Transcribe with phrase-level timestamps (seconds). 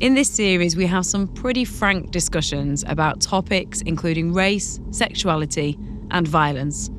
[0.00, 5.78] In this series, we have some pretty frank discussions about topics including race, sexuality,
[6.10, 6.90] and violence.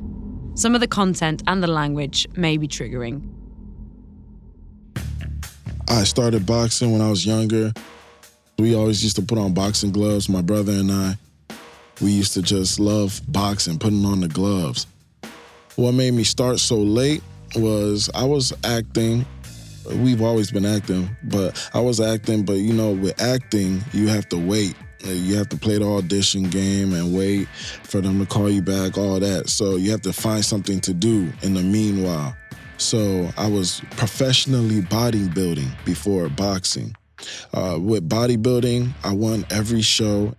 [0.53, 3.29] Some of the content and the language may be triggering.
[5.89, 7.73] I started boxing when I was younger.
[8.57, 11.17] We always used to put on boxing gloves, my brother and I.
[12.01, 14.87] We used to just love boxing, putting on the gloves.
[15.75, 17.21] What made me start so late
[17.57, 19.25] was I was acting.
[19.93, 24.27] We've always been acting, but I was acting, but you know, with acting, you have
[24.29, 24.75] to wait.
[25.03, 27.47] You have to play the audition game and wait
[27.83, 29.49] for them to call you back, all that.
[29.49, 32.35] So you have to find something to do in the meanwhile.
[32.77, 36.95] So I was professionally bodybuilding before boxing.
[37.53, 40.33] Uh, with bodybuilding, I won every show.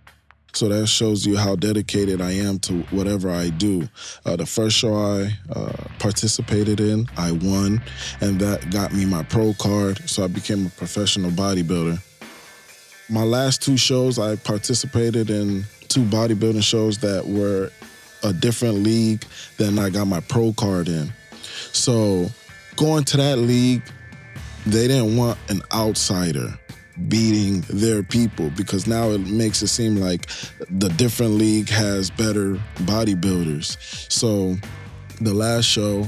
[0.53, 3.87] So that shows you how dedicated I am to whatever I do.
[4.25, 7.81] Uh, the first show I uh, participated in, I won,
[8.21, 10.09] and that got me my pro card.
[10.09, 12.01] So I became a professional bodybuilder.
[13.09, 17.71] My last two shows, I participated in two bodybuilding shows that were
[18.23, 19.23] a different league
[19.57, 21.13] than I got my pro card in.
[21.71, 22.29] So
[22.75, 23.83] going to that league,
[24.65, 26.57] they didn't want an outsider
[27.07, 30.27] beating their people because now it makes it seem like
[30.69, 33.77] the different league has better bodybuilders.
[34.11, 34.55] So
[35.21, 36.05] the last show,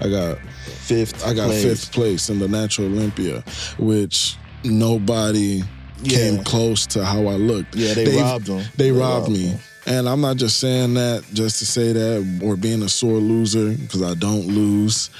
[0.00, 1.26] I got Fifth.
[1.26, 1.62] I got place.
[1.62, 3.42] fifth place in the Natural Olympia,
[3.78, 5.62] which nobody
[6.04, 7.74] came close to how I looked.
[7.74, 8.58] Yeah, they robbed them.
[8.76, 9.48] They, They robbed, robbed me.
[9.50, 9.58] them.
[9.86, 13.72] And I'm not just saying that just to say that or being a sore loser
[13.74, 15.10] because I don't lose.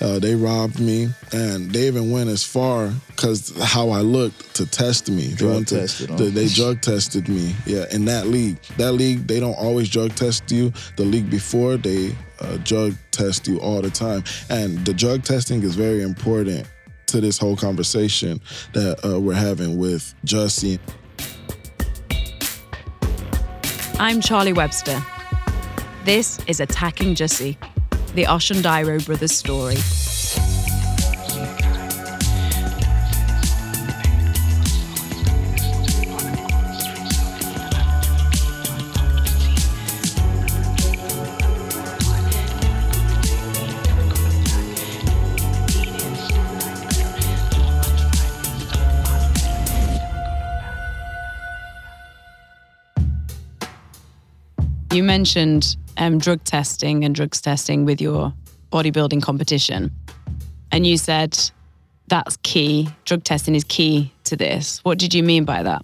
[0.00, 4.66] Uh, they robbed me, and they even went as far because how I looked to
[4.66, 5.28] test me.
[5.28, 7.54] They Drug went to- tested, they, they drug tested me.
[7.66, 8.56] Yeah, in that league.
[8.78, 10.72] That league, they don't always drug test you.
[10.96, 14.24] The league before, they uh, drug test you all the time.
[14.48, 16.66] And the drug testing is very important
[17.06, 18.40] to this whole conversation
[18.72, 20.80] that uh, we're having with Jussie.
[24.00, 25.00] I'm Charlie Webster.
[26.04, 27.56] This is Attacking Jussie,
[28.14, 29.76] the Osundairo brothers story.
[54.94, 58.32] You mentioned um, drug testing and drugs testing with your
[58.70, 59.90] bodybuilding competition.
[60.70, 61.36] And you said
[62.06, 62.88] that's key.
[63.04, 64.78] Drug testing is key to this.
[64.84, 65.82] What did you mean by that?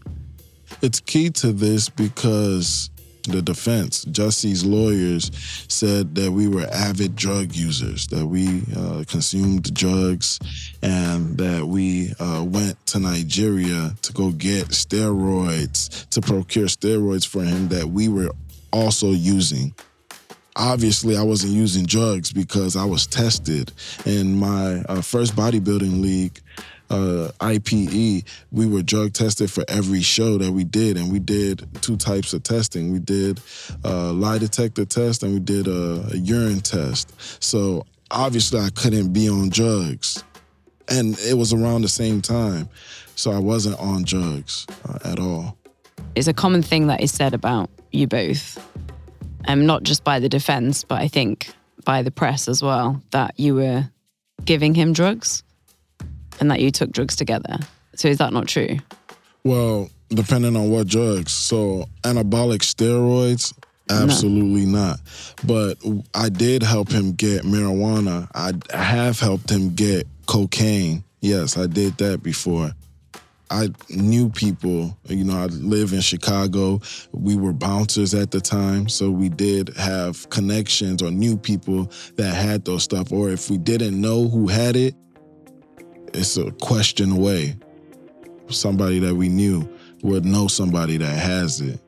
[0.81, 2.89] It's key to this because
[3.25, 5.33] the defense, Jussie's lawyers,
[5.67, 10.39] said that we were avid drug users, that we uh, consumed drugs,
[10.83, 17.43] and that we uh, went to Nigeria to go get steroids, to procure steroids for
[17.43, 18.31] him that we were
[18.73, 19.75] also using.
[20.57, 23.73] Obviously, I wasn't using drugs because I was tested.
[24.05, 26.41] In my uh, first bodybuilding league,
[26.91, 31.67] uh, IPE, we were drug tested for every show that we did, and we did
[31.83, 32.93] two types of testing.
[32.93, 33.41] We did
[33.85, 37.15] a lie detector test, and we did a, a urine test.
[37.43, 40.25] So obviously, I couldn't be on drugs,
[40.89, 42.69] and it was around the same time,
[43.15, 45.57] so I wasn't on drugs uh, at all.
[46.17, 48.59] It's a common thing that is said about you both,
[49.47, 51.53] um, not just by the defense, but I think
[51.85, 53.89] by the press as well, that you were
[54.45, 55.43] giving him drugs
[56.41, 57.59] and that you took drugs together.
[57.95, 58.79] So is that not true?
[59.45, 61.33] Well, depending on what drugs.
[61.33, 63.55] So anabolic steroids,
[63.89, 65.01] absolutely not.
[65.45, 65.79] But
[66.15, 68.29] I did help him get marijuana.
[68.35, 71.05] I have helped him get cocaine.
[71.21, 72.73] Yes, I did that before.
[73.51, 76.81] I knew people, you know, I live in Chicago.
[77.13, 82.35] We were bouncers at the time, so we did have connections or knew people that
[82.35, 83.11] had those stuff.
[83.11, 84.95] Or if we didn't know who had it,
[86.15, 87.57] it's a question away
[88.49, 89.69] somebody that we knew
[90.03, 91.81] would know somebody that has it.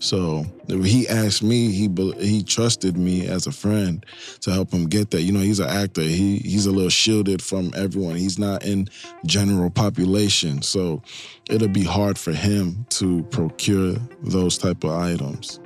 [0.00, 1.88] So he asked me, he
[2.18, 4.04] he trusted me as a friend
[4.40, 5.22] to help him get that.
[5.22, 6.00] You know, he's an actor.
[6.00, 8.16] He he's a little shielded from everyone.
[8.16, 8.88] He's not in
[9.26, 11.02] general population, so
[11.50, 15.60] it'll be hard for him to procure those type of items.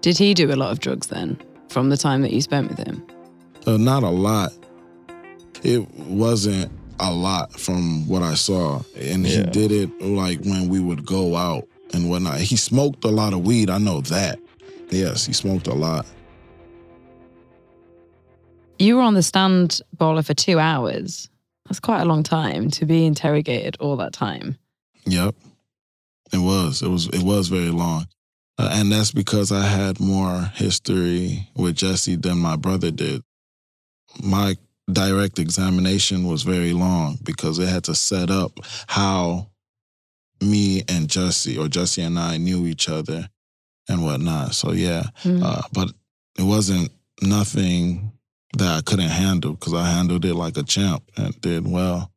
[0.00, 1.38] Did he do a lot of drugs then
[1.68, 3.06] from the time that you spent with him?
[3.66, 4.52] Uh, not a lot.
[5.62, 10.80] It wasn't a lot from what I saw, and he did it like when we
[10.80, 12.40] would go out and whatnot.
[12.40, 13.70] He smoked a lot of weed.
[13.70, 14.38] I know that.
[14.90, 16.06] Yes, he smoked a lot.
[18.78, 21.28] You were on the stand, Bola, for two hours.
[21.66, 24.56] That's quite a long time to be interrogated all that time.
[25.06, 25.34] Yep,
[26.32, 26.82] it was.
[26.82, 27.08] It was.
[27.08, 28.06] It was very long,
[28.58, 33.22] uh, and that's because I had more history with Jussie than my brother did.
[34.22, 34.56] My
[34.92, 38.52] direct examination was very long because it had to set up
[38.86, 39.48] how
[40.40, 43.28] me and Jussie or Jussie and I knew each other
[43.88, 44.54] and whatnot.
[44.54, 45.42] So yeah, Mm.
[45.42, 45.90] uh, but
[46.38, 46.90] it wasn't
[47.22, 48.12] nothing
[48.56, 52.10] that I couldn't handle because I handled it like a champ and did well.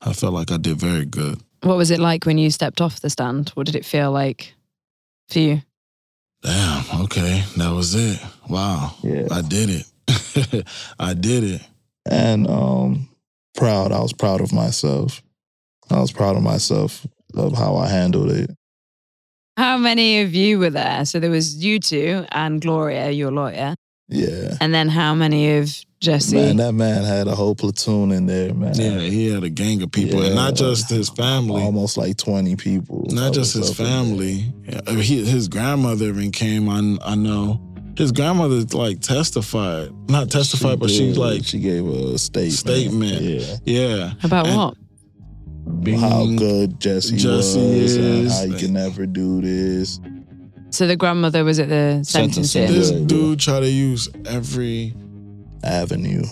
[0.00, 1.40] I felt like I did very good.
[1.62, 3.50] What was it like when you stepped off the stand?
[3.50, 4.54] What did it feel like
[5.28, 5.62] for you?
[6.42, 8.18] Damn, okay, that was it.
[8.48, 9.28] Wow, Yeah.
[9.30, 10.66] I did it.
[10.98, 11.62] I did it.
[12.10, 13.08] and um
[13.54, 13.92] proud.
[13.92, 15.22] I was proud of myself.
[15.90, 18.50] I was proud of myself of how I handled it.
[19.56, 21.04] How many of you were there?
[21.04, 23.74] So there was you two and Gloria, your lawyer.
[24.08, 24.56] Yeah.
[24.60, 25.64] And then how many of
[26.00, 26.34] Jussie?
[26.34, 28.74] Man, that man had a whole platoon in there, man.
[28.74, 31.62] Yeah, he had a gang of people, and not just his family.
[31.62, 33.06] Almost like 20 people.
[33.10, 33.94] Not just his up in there.
[33.94, 34.54] family.
[34.64, 36.68] Yeah, He, his grandmother even came.
[36.68, 37.60] I, I know.
[37.96, 42.52] His grandmother like testified, not testified, but she like she gave a statement.
[42.54, 43.20] Statement.
[43.22, 43.56] Yeah.
[43.64, 44.12] yeah.
[44.24, 44.76] About And- what?
[45.86, 48.32] How good Jussie, Jussie was and is.
[48.38, 49.98] how you can never do this.
[50.70, 52.44] So the grandmother was at the Sentencing.
[52.44, 52.98] sentencing.
[52.98, 54.94] This dude tried to use every
[55.64, 56.24] Avenue.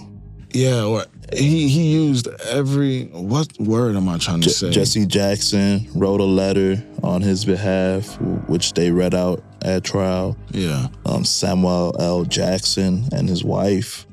[0.52, 4.70] yeah, or he he used every what word am I trying to Je- say?
[4.70, 10.36] Jesse Jackson wrote a letter on his behalf, which they read out at trial.
[10.52, 12.24] yeah, um, Samuel L.
[12.24, 14.06] Jackson and his wife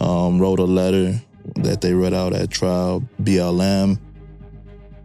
[0.00, 1.20] um, wrote a letter
[1.56, 3.02] that they read out at trial.
[3.22, 3.98] BLM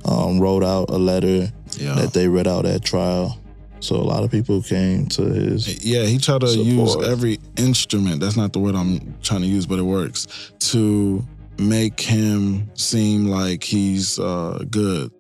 [0.07, 3.39] um, wrote out a letter yeah, that they read out at trial.
[3.80, 5.86] So a lot of people came to his.
[5.86, 6.04] yeah.
[6.06, 8.21] He tried to use every instrument.
[8.21, 11.24] That's not the word I'm trying to use, but it works to
[11.59, 15.12] make him seem like he's uh, good.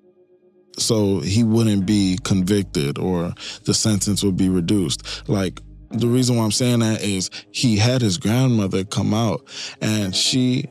[0.77, 3.33] So he wouldn't be convicted or
[3.63, 5.27] the sentence would be reduced.
[5.27, 9.47] Like the reason why I'm saying that is he had his grandmother come out
[9.81, 10.65] and she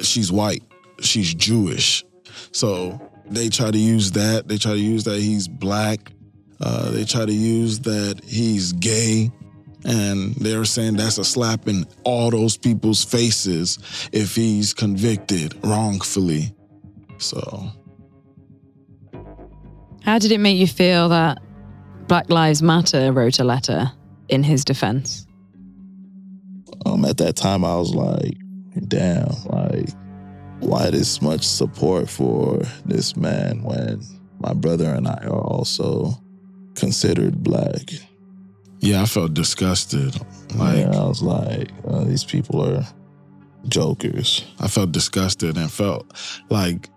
[0.00, 0.62] she's white.
[1.00, 2.04] She's Jewish.
[2.52, 4.48] So they try to use that.
[4.48, 6.12] They try to use that he's black.
[6.60, 9.30] Uh, they try to use that he's gay.
[9.84, 13.78] And they're saying that's a slap in all those people's faces
[14.12, 16.54] if he's convicted wrongfully.
[17.18, 17.70] So
[20.04, 21.38] How did it make you feel that
[22.06, 23.90] Black Lives Matter wrote a letter
[24.28, 25.26] in his defense?
[26.84, 28.36] Um, at that time, I was like,
[28.88, 29.28] "Damn!
[29.46, 29.88] Like,
[30.62, 34.02] why this much support for this man when
[34.38, 36.14] my brother and I are also
[36.74, 37.90] considered black?"
[38.82, 40.14] yeah, I felt disgusted.
[40.56, 42.84] Like yeah, I was like, uh, "These people are
[43.68, 46.12] jokers." I felt disgusted and felt
[46.50, 46.90] like,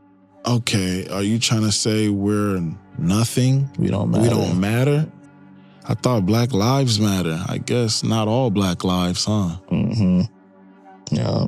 [0.45, 2.59] okay, are you trying to say we're
[2.97, 3.69] nothing?
[3.77, 4.23] We don't matter.
[4.23, 5.11] We don't matter?
[5.87, 7.39] I thought Black Lives Matter.
[7.47, 9.57] I guess not all Black lives, huh?
[9.71, 10.21] Mm-hmm.
[11.15, 11.45] Yeah.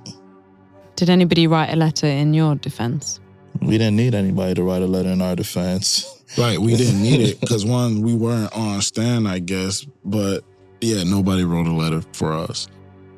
[0.97, 3.19] Did anybody write a letter in your defense?
[3.61, 6.13] We didn't need anybody to write a letter in our defense.
[6.37, 9.85] Right, we didn't need it because one, we weren't on stand, I guess.
[10.03, 10.43] But
[10.81, 12.67] yeah, nobody wrote a letter for us.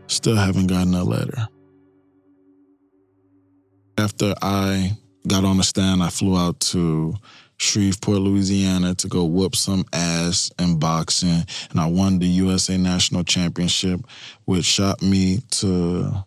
[0.06, 1.48] Still haven't gotten a letter.
[3.98, 4.96] After I
[5.28, 7.16] got on the stand, I flew out to
[7.58, 11.44] Shreveport, Louisiana to go whoop some ass in boxing.
[11.72, 14.02] And I won the USA National Championship,
[14.46, 16.24] which shot me to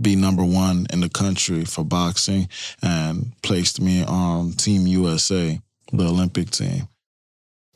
[0.00, 2.48] be number one in the country for boxing
[2.82, 5.60] and placed me on Team USA,
[5.92, 6.88] the Olympic team.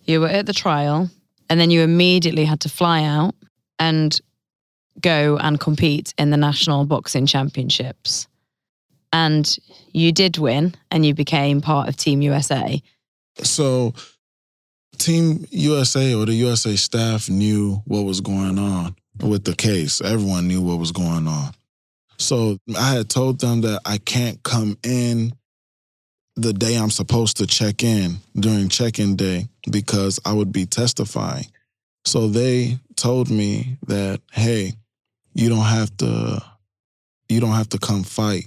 [0.05, 1.11] You were at the trial
[1.49, 3.35] and then you immediately had to fly out
[3.79, 4.19] and
[5.01, 8.27] go and compete in the National Boxing Championships.
[9.13, 9.57] And
[9.93, 12.83] you did win and you became part of Team USA.
[13.43, 13.95] So,
[14.99, 20.01] Team USA or the USA staff knew what was going on with the case.
[20.01, 21.53] Everyone knew what was going on.
[22.19, 25.33] So, I had told them that I can't come in
[26.37, 30.67] the day I'm supposed to check in during check in day because I would be
[30.67, 31.47] testifying.
[32.05, 34.75] So, they told me that, hey,
[35.35, 36.43] you don't have to
[37.29, 38.45] you don't have to come fight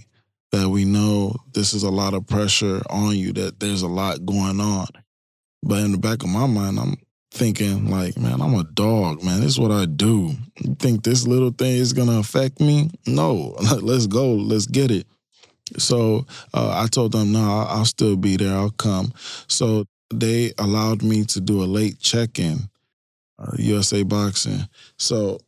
[0.51, 4.25] that we know this is a lot of pressure on you, that there's a lot
[4.25, 4.88] going on.
[5.63, 6.95] But in the back of my mind, I'm
[7.35, 9.41] thinking, like, man, I'm a dog, man.
[9.41, 10.33] This is what I do.
[10.59, 12.89] You think this little thing is to affect me?
[13.05, 14.33] No, let's go.
[14.33, 15.05] Let's get it.
[15.77, 18.55] So uh, I told them, no, I'll, I'll still be there.
[18.55, 19.13] I'll come.
[19.47, 22.69] So they allowed me to do a late check in,
[23.37, 24.67] uh, USA Boxing.
[24.97, 25.39] So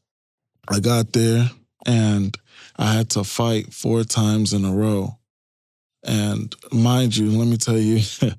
[0.67, 1.49] I got there
[1.85, 2.37] and
[2.75, 5.17] I had to fight four times in a row.
[6.03, 8.01] And mind you, let me tell you,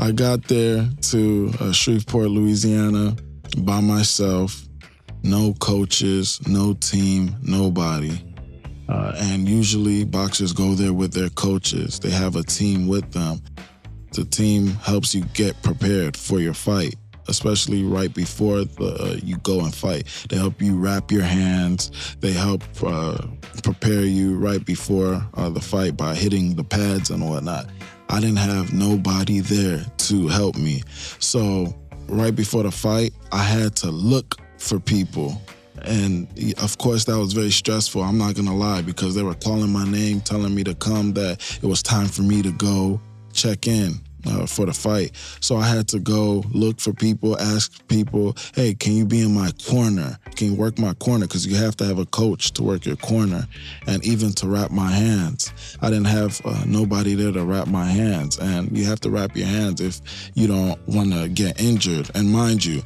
[0.00, 3.14] I got there to uh, Shreveport, Louisiana
[3.58, 4.62] by myself.
[5.22, 8.18] No coaches, no team, nobody.
[8.88, 12.00] Uh, and usually boxers go there with their coaches.
[12.00, 13.42] They have a team with them.
[14.14, 16.94] The team helps you get prepared for your fight,
[17.28, 20.06] especially right before the, uh, you go and fight.
[20.30, 22.16] They help you wrap your hands.
[22.20, 23.18] They help uh,
[23.62, 27.66] prepare you right before uh, the fight by hitting the pads and whatnot.
[28.10, 30.82] I didn't have nobody there to help me.
[31.20, 31.74] So,
[32.08, 35.40] right before the fight, I had to look for people.
[35.82, 36.26] And
[36.60, 38.02] of course, that was very stressful.
[38.02, 41.58] I'm not gonna lie because they were calling my name, telling me to come, that
[41.62, 43.00] it was time for me to go
[43.32, 45.12] check in uh, for the fight.
[45.40, 49.34] So I had to go look for people, ask people, hey, can you be in
[49.34, 50.18] my corner?
[50.36, 51.26] Can you work my corner?
[51.26, 53.46] Because you have to have a coach to work your corner
[53.86, 55.52] and even to wrap my hands.
[55.80, 58.38] I didn't have uh, nobody there to wrap my hands.
[58.38, 60.00] And you have to wrap your hands if
[60.34, 62.10] you don't want to get injured.
[62.14, 62.82] And mind you,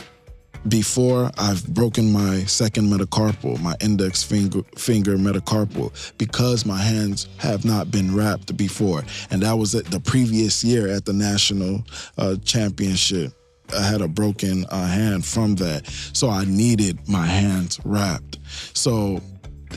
[0.69, 7.65] before I've broken my second metacarpal, my index finger, finger metacarpal, because my hands have
[7.65, 9.03] not been wrapped before.
[9.31, 11.85] And that was the previous year at the national
[12.19, 13.33] uh, championship.
[13.77, 15.87] I had a broken uh, hand from that.
[16.13, 18.39] So I needed my hands wrapped.
[18.75, 19.21] So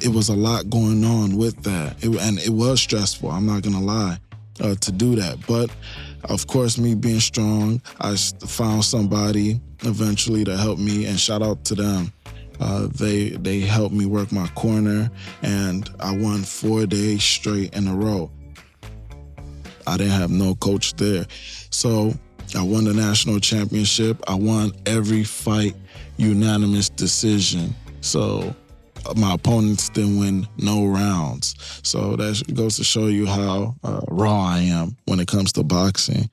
[0.01, 2.03] it was a lot going on with that.
[2.03, 4.19] It, and it was stressful, I'm not gonna lie,
[4.61, 5.37] uh, to do that.
[5.47, 5.69] But
[6.25, 11.63] of course, me being strong, I found somebody eventually to help me, and shout out
[11.65, 12.11] to them.
[12.59, 15.11] Uh, they they helped me work my corner,
[15.43, 18.31] and I won four days straight in a row.
[19.85, 21.25] I didn't have no coach there,
[21.69, 22.13] so
[22.55, 24.23] I won the national championship.
[24.27, 25.75] I won every fight
[26.17, 27.75] unanimous decision.
[28.01, 28.55] So
[29.15, 31.55] my opponents didn't win no rounds.
[31.83, 35.63] So that goes to show you how uh, raw I am when it comes to
[35.63, 36.29] boxing.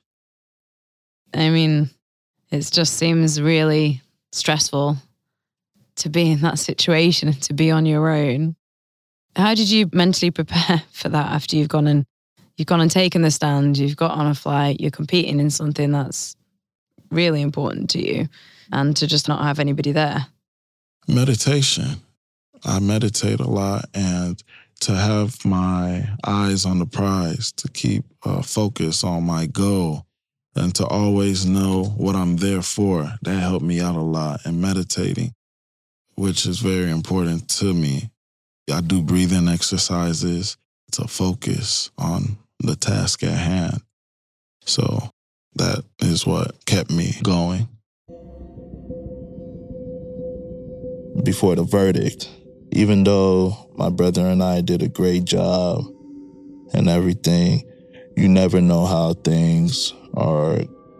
[1.33, 1.89] I mean,
[2.55, 4.97] it just seems really stressful
[5.97, 8.55] to be in that situation and to be on your own.
[9.35, 12.05] How did you mentally prepare for that after you've gone and
[12.57, 15.91] you've gone and taken the stand, you've got on a flight, you're competing in something
[15.91, 16.35] that's
[17.11, 18.27] really important to you
[18.71, 20.27] and to just not have anybody there?
[21.07, 22.01] Meditation.
[22.63, 24.41] I meditate a lot and
[24.81, 30.04] to have my eyes on the prize, to keep uh, focus on my goal,
[30.55, 33.11] and to always know what I'm there for.
[33.21, 34.45] That helped me out a lot.
[34.45, 35.33] And meditating,
[36.15, 38.09] which is very important to me.
[38.73, 40.57] I do breathing exercises
[40.93, 43.81] to focus on the task at hand.
[44.65, 45.09] So
[45.55, 47.67] that is what kept me going.
[51.23, 52.29] Before the verdict,
[52.71, 55.85] even though my brother and I did a great job
[56.73, 57.63] and everything,
[58.15, 60.59] you never know how things are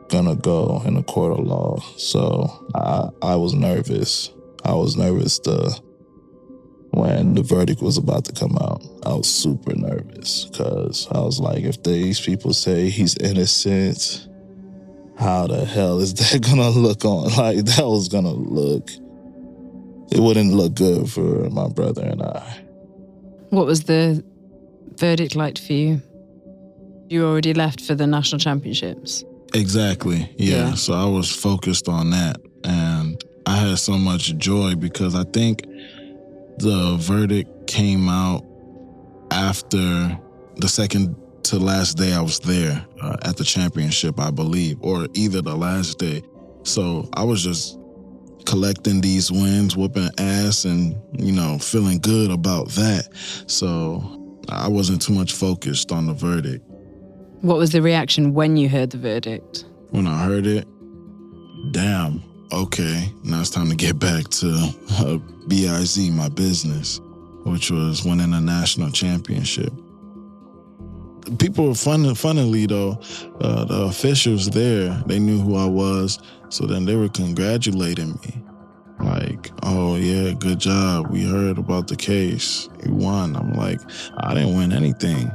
[0.10, 1.80] gonna go in a court of law.
[1.98, 4.32] So I I was nervous.
[4.64, 5.72] I was nervous to
[6.92, 8.82] when the verdict was about to come out.
[9.06, 14.28] I was super nervous because I was like, if these people say he's innocent,
[15.18, 17.32] how the hell is that gonna look on?
[17.38, 18.90] Like that was gonna look
[20.12, 22.62] it wouldn't look good for my brother and I.
[23.50, 24.24] What was the
[24.98, 26.02] verdict like for you?
[27.08, 29.24] You already left for the national championships.
[29.54, 30.34] Exactly.
[30.38, 30.70] Yeah.
[30.70, 30.74] yeah.
[30.74, 32.38] So I was focused on that.
[32.64, 35.66] And I had so much joy because I think
[36.58, 38.44] the verdict came out
[39.32, 40.20] after
[40.58, 45.08] the second to last day I was there uh, at the championship, I believe, or
[45.14, 46.24] either the last day.
[46.64, 47.78] So I was just
[48.46, 53.10] collecting these wins, whooping ass, and you know feeling good about that.
[53.48, 56.66] So I wasn't too much focused on the verdict.
[57.46, 59.66] What was the reaction when you heard the verdict?
[59.92, 60.68] When I heard it,
[61.72, 62.24] damn.
[62.52, 67.00] Okay, now it's time to get back to uh, BIZ, my business,
[67.44, 69.72] which was winning a national championship
[71.38, 73.00] people were fun, funnily though,
[73.42, 76.20] uh, the officials there, they knew who I was.
[76.50, 78.44] So then they were congratulating me.
[79.00, 81.10] Like, oh yeah, good job.
[81.10, 82.70] We heard about the case.
[82.86, 83.36] You won.
[83.36, 83.82] I'm like,
[84.18, 85.32] I didn't win anything.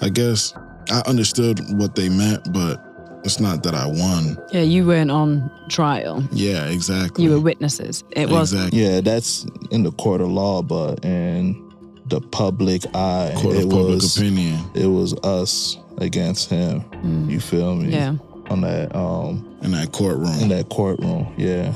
[0.00, 0.54] I guess
[0.90, 2.80] I understood what they meant, but
[3.24, 4.36] it's not that I won.
[4.52, 6.26] Yeah, you weren't on trial.
[6.32, 7.24] Yeah, exactly.
[7.24, 8.04] You were witnesses.
[8.10, 8.82] It was exactly.
[8.82, 11.72] Yeah, that's in the court of law, but in
[12.06, 14.58] the public eye, court it of public was opinion.
[14.74, 16.80] it was us against him.
[17.02, 17.30] Mm.
[17.30, 17.90] You feel me?
[17.90, 18.16] Yeah.
[18.50, 20.40] On that um in that courtroom.
[20.40, 21.72] in that courtroom, yeah.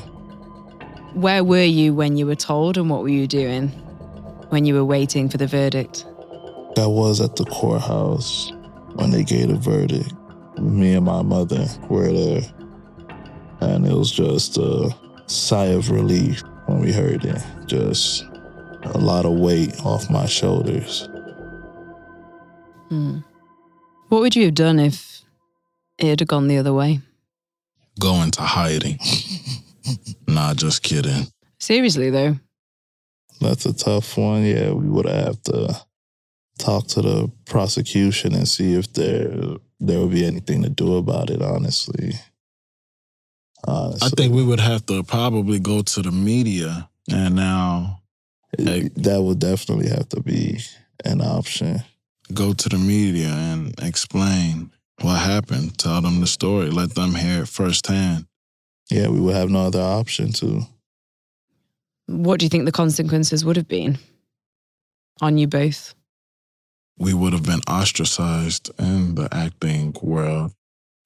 [1.13, 3.69] Where were you when you were told, and what were you doing
[4.49, 6.05] when you were waiting for the verdict?
[6.77, 8.51] I was at the courthouse
[8.97, 10.11] when they gave the verdict.
[10.59, 12.41] me and my mother were there.
[13.61, 14.93] And it was just a
[15.27, 17.41] sigh of relief when we heard it.
[17.67, 18.23] Just
[18.83, 21.07] a lot of weight off my shoulders.
[22.89, 23.19] Hmm.
[24.09, 25.21] What would you have done if
[25.97, 27.01] it had gone the other way?
[27.99, 28.99] Go into hiding.
[30.27, 31.27] nah, just kidding.
[31.59, 32.37] Seriously, though.
[33.41, 34.43] That's a tough one.
[34.43, 35.79] Yeah, we would have to
[36.57, 39.29] talk to the prosecution and see if there
[39.79, 41.41] there would be anything to do about it.
[41.41, 42.13] Honestly,
[43.67, 44.07] honestly.
[44.07, 48.01] I think we would have to probably go to the media, and now
[48.57, 50.59] It- that would definitely have to be
[51.05, 51.83] an option.
[52.33, 54.69] go to the media and explain
[55.01, 55.77] what happened.
[55.77, 56.69] Tell them the story.
[56.69, 58.25] Let them hear it firsthand.
[58.89, 60.67] Yeah, we would have no other option to.
[62.07, 63.97] What do you think the consequences would have been
[65.21, 65.93] on you both?
[66.97, 70.53] We would have been ostracized in the acting world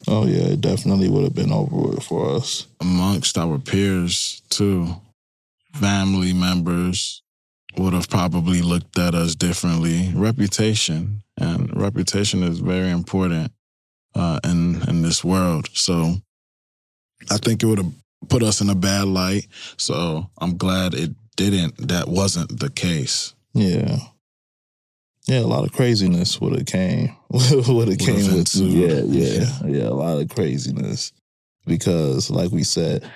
[0.07, 2.67] Oh yeah, it definitely would have been over with for us.
[2.79, 4.95] amongst our peers too.
[5.74, 7.21] Family members
[7.77, 10.12] would have probably looked at us differently.
[10.13, 13.51] Reputation and reputation is very important
[14.15, 15.69] uh, in in this world.
[15.74, 16.15] So
[17.29, 17.93] I think it would have
[18.27, 19.48] put us in a bad light.
[19.77, 21.89] So I'm glad it didn't.
[21.89, 23.33] That wasn't the case.
[23.53, 24.00] Yeah.
[25.28, 27.16] Yeah, a lot of craziness would have came.
[27.30, 28.72] would have came with ensued.
[28.72, 31.13] yeah, yeah, yeah, a lot of craziness.
[31.66, 33.10] Because like we said,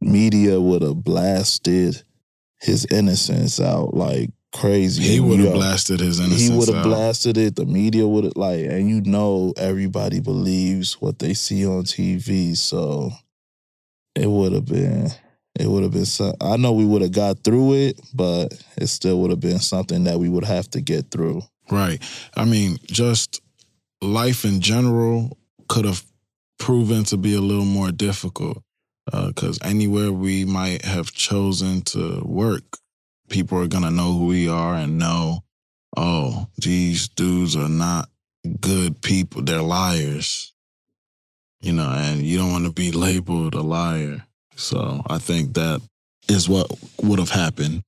[0.00, 2.02] media would have blasted
[2.60, 5.02] his innocence out like crazy.
[5.02, 6.48] He would have blasted his innocence.
[6.48, 7.56] He would have blasted it.
[7.56, 12.56] The media would have like, and you know, everybody believes what they see on TV.
[12.56, 13.10] So
[14.14, 15.10] it would have been,
[15.60, 16.06] it would have been.
[16.06, 19.60] Some, I know we would have got through it, but it still would have been
[19.60, 21.42] something that we would have to get through.
[21.70, 22.02] Right.
[22.34, 23.40] I mean, just
[24.00, 25.36] life in general
[25.68, 26.02] could have
[26.58, 28.62] proven to be a little more difficult
[29.12, 32.64] uh, because anywhere we might have chosen to work,
[33.28, 35.44] people are going to know who we are and know,
[35.96, 38.08] oh, these dudes are not
[38.60, 39.42] good people.
[39.42, 40.52] They're liars.
[41.60, 44.24] You know, and you don't want to be labeled a liar.
[44.60, 45.80] So I think that
[46.28, 46.70] is what
[47.02, 47.82] would have happened.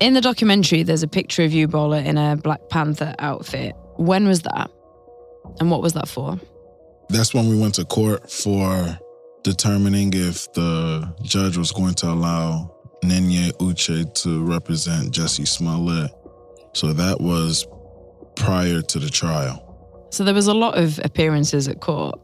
[0.00, 3.74] In the documentary, there's a picture of you, Bola, in a Black Panther outfit.
[3.96, 4.70] When was that?
[5.60, 6.38] And what was that for?
[7.08, 8.98] That's when we went to court for
[9.42, 16.10] determining if the judge was going to allow Nenye Uche to represent Jussie Smollett.
[16.72, 17.66] So that was
[18.34, 19.62] prior to the trial.
[20.10, 22.18] So there was a lot of appearances at court.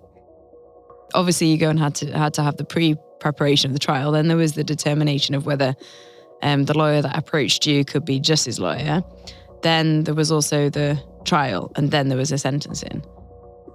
[1.14, 4.12] Obviously, you go and had to had to have the pre-preparation of the trial.
[4.12, 5.74] Then there was the determination of whether
[6.42, 9.02] um, the lawyer that approached you could be Jussie's lawyer.
[9.62, 13.04] Then there was also the trial, and then there was a sentencing.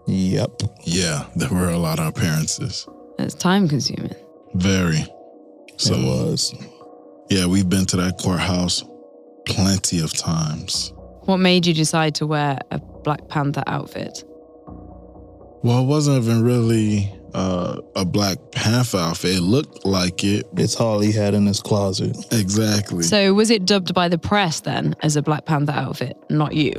[0.07, 0.61] Yep.
[0.83, 2.87] Yeah, there were a lot of appearances.
[3.19, 4.15] It's time consuming.
[4.53, 5.05] Very.
[5.77, 6.55] So, it was.
[7.29, 8.83] yeah, we've been to that courthouse
[9.45, 10.93] plenty of times.
[11.21, 14.23] What made you decide to wear a Black Panther outfit?
[15.63, 19.37] Well, it wasn't even really uh, a Black Panther outfit.
[19.37, 20.45] It looked like it.
[20.57, 22.15] It's all he had in his closet.
[22.31, 23.03] Exactly.
[23.03, 26.73] So was it dubbed by the press then as a Black Panther outfit, not you?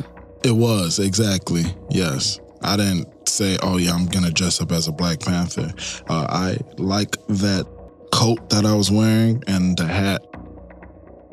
[0.44, 1.64] It was, exactly.
[1.90, 2.40] Yes.
[2.62, 5.72] I didn't say, oh, yeah, I'm going to dress up as a Black Panther.
[6.08, 7.66] Uh, I like that
[8.12, 10.24] coat that I was wearing and the hat.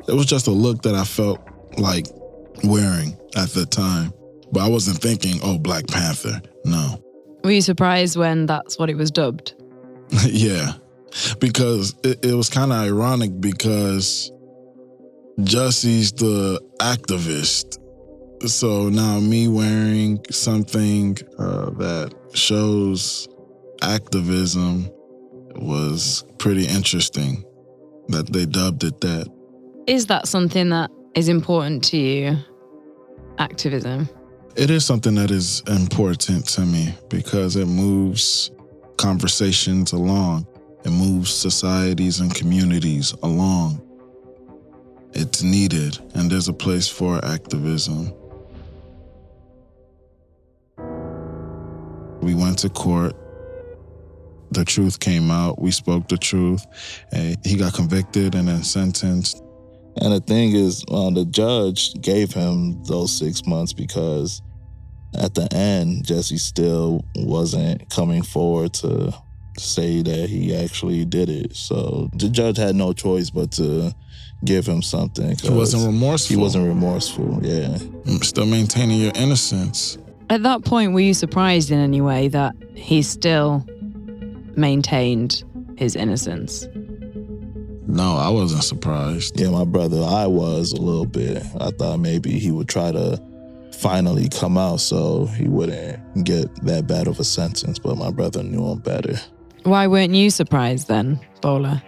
[0.08, 1.40] It was just a look that I felt
[1.78, 2.06] like
[2.64, 4.12] wearing at the time.
[4.52, 6.40] But I wasn't thinking, oh, Black Panther.
[6.64, 7.02] No.
[7.46, 9.54] Were you surprised when that's what it was dubbed?
[10.26, 10.72] yeah.
[11.38, 14.32] Because it, it was kind of ironic because
[15.44, 17.78] Jussie's the activist.
[18.48, 23.28] So now me wearing something uh, that shows
[23.80, 24.90] activism
[25.54, 27.44] was pretty interesting
[28.08, 29.28] that they dubbed it that.
[29.86, 32.38] Is that something that is important to you?
[33.38, 34.08] Activism.
[34.56, 38.50] It is something that is important to me because it moves
[38.96, 40.46] conversations along.
[40.82, 43.82] It moves societies and communities along.
[45.12, 48.14] It's needed, and there's a place for activism.
[52.22, 53.14] We went to court.
[54.52, 55.60] The truth came out.
[55.60, 56.64] We spoke the truth.
[57.12, 59.42] And he got convicted and then sentenced.
[60.02, 64.42] And the thing is, uh, the judge gave him those six months because
[65.18, 69.12] at the end, Jussie still wasn't coming forward to
[69.58, 71.56] say that he actually did it.
[71.56, 73.94] So the judge had no choice but to
[74.44, 75.34] give him something.
[75.42, 76.36] He wasn't 'cause remorseful.
[76.36, 77.40] He wasn't remorseful.
[77.42, 77.78] Yeah.
[78.22, 79.98] still maintaining your innocence.
[80.28, 83.64] At that point, were you surprised in any way that he still
[84.56, 85.42] maintained
[85.76, 86.68] his innocence?
[87.86, 89.38] No, I wasn't surprised.
[89.38, 91.42] Yeah, my brother, I was a little bit.
[91.60, 93.22] I thought maybe he would try to
[93.72, 98.42] finally come out so he wouldn't get that bad of a sentence, but my brother
[98.42, 99.14] knew him better.
[99.62, 101.82] Why weren't you surprised then, Bola?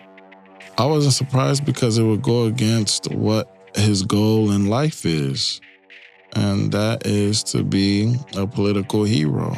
[0.76, 5.61] I wasn't surprised because it would go against what his goal in life is.
[6.34, 9.56] And that is to be a political hero,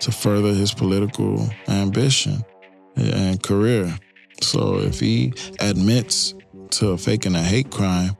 [0.00, 2.44] to further his political ambition
[2.96, 3.96] and career.
[4.42, 6.34] So if he admits
[6.70, 8.16] to faking a hate crime,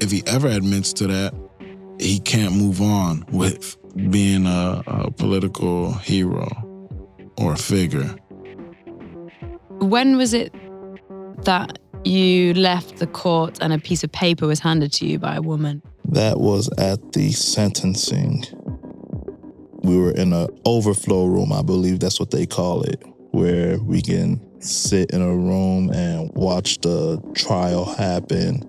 [0.00, 1.34] if he ever admits to that,
[2.00, 3.76] he can't move on with
[4.10, 6.48] being a, a political hero
[7.38, 8.16] or figure.
[9.78, 10.52] When was it
[11.44, 15.36] that you left the court and a piece of paper was handed to you by
[15.36, 15.82] a woman?
[16.06, 18.44] That was at the sentencing.
[19.82, 24.00] We were in an overflow room, I believe that's what they call it, where we
[24.02, 28.62] can sit in a room and watch the trial happen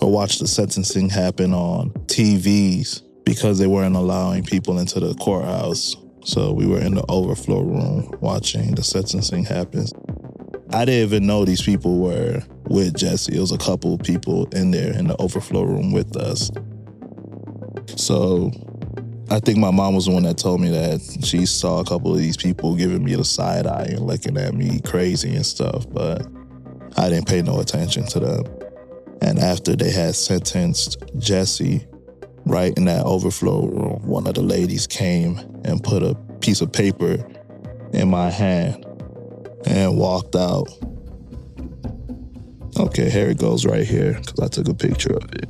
[0.00, 5.96] or watch the sentencing happen on TVs because they weren't allowing people into the courthouse.
[6.24, 9.86] So we were in the overflow room watching the sentencing happen.
[10.72, 13.34] I didn't even know these people were with Jussie.
[13.34, 16.50] It was a couple people in there in the overflow room with us.
[17.96, 18.52] So
[19.32, 22.12] I think my mom was the one that told me that she saw a couple
[22.12, 25.88] of these people giving me the side eye and looking at me crazy and stuff,
[25.88, 26.26] but
[26.96, 28.44] I didn't pay no attention to them.
[29.22, 31.86] And after they had sentenced Jussie,
[32.44, 36.72] right in that overflow room, one of the ladies came and put a piece of
[36.72, 37.24] paper
[37.92, 38.84] in my hand
[39.64, 40.68] and walked out.
[42.78, 45.48] Okay, here it goes right here because I took a picture of it.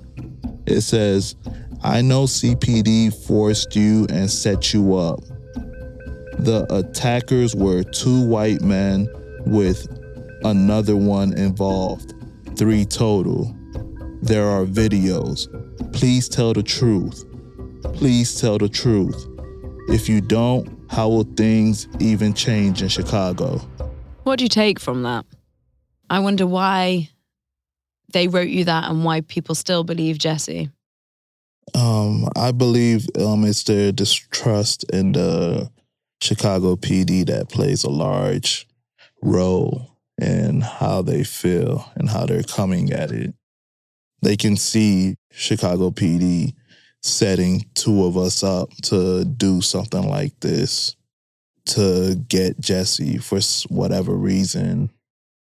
[0.66, 1.34] It says,
[1.82, 5.20] I know CPD forced you and set you up.
[6.38, 9.08] The attackers were two white men
[9.46, 9.88] with
[10.44, 12.14] another one involved,
[12.56, 13.54] three total.
[14.20, 15.48] There are videos.
[15.94, 17.24] Please tell the truth.
[17.94, 19.26] Please tell the truth.
[19.88, 23.58] If you don't, how will things even change in Chicago?
[24.24, 25.24] What do you take from that?
[26.10, 27.08] I wonder why
[28.12, 30.70] they wrote you that and why people still believe Jussie.
[31.74, 35.70] Um, I believe um, it's their distrust in the
[36.22, 38.66] Chicago PD that plays a large
[39.22, 43.34] role in how they feel and how they're coming at it.
[44.22, 46.54] They can see Chicago PD
[47.02, 50.96] setting two of us up to do something like this
[51.66, 53.40] to get Jussie for
[53.72, 54.90] whatever reason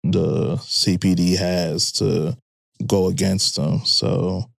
[0.04, 2.38] the CPD has to
[2.86, 3.86] go against them.
[3.86, 4.50] So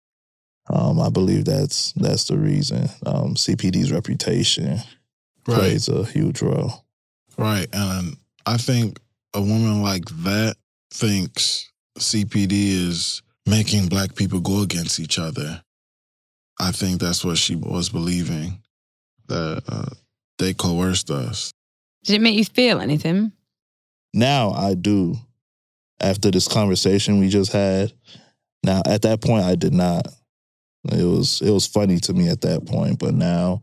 [0.69, 2.89] um, I believe that's that's the reason.
[3.05, 4.79] Um, CPD's reputation
[5.49, 5.59] Right.
[5.59, 6.85] plays a huge role.
[7.39, 7.69] Right.
[7.73, 8.99] And I think
[9.33, 10.57] a woman like that
[10.93, 12.53] thinks CPD
[12.89, 15.63] is making black people go against each other.
[16.59, 18.61] I think that's what she was believing,
[19.29, 19.95] that uh,
[20.39, 21.53] they coerced us.
[22.05, 23.31] Did it make you feel anything?
[24.15, 25.17] Now I do.
[26.01, 27.93] After this conversation we just had,
[28.65, 30.09] now at that point I did not.
[30.93, 33.63] It was it was funny to me at that point, but now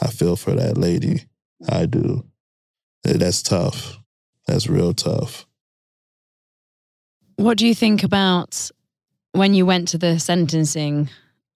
[0.00, 1.24] I feel for that lady.
[1.68, 2.24] I do.
[3.04, 3.98] That's tough.
[4.46, 5.46] That's real tough.
[7.36, 8.70] What do you think about
[9.32, 11.08] when you went to the sentencing,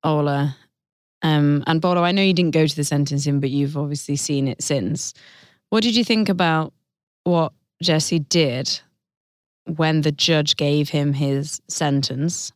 [0.03, 0.57] Ola?
[1.23, 4.49] Um, and Bola, I know you didn't go to the sentencing, but you've obviously seen
[4.49, 5.15] it since.
[5.71, 6.73] What did you think about
[7.25, 8.81] what Jussie did
[9.67, 12.53] when the judge gave him his sentence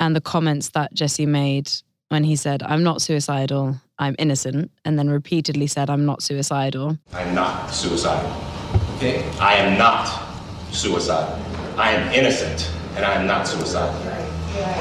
[0.00, 1.70] and the comments that Jussie made
[2.08, 6.98] when he said, I'm not suicidal, I'm innocent, and then repeatedly said, I'm not suicidal?
[7.12, 8.30] I'm not suicidal.
[8.96, 9.28] Okay?
[9.40, 10.06] I am not
[10.70, 11.38] suicidal.
[11.76, 13.94] I am innocent, and I am not suicidal.